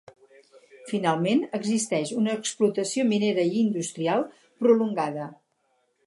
[0.91, 4.25] Finalment, existeix una explotació minera i industrial
[4.65, 5.29] prolongada.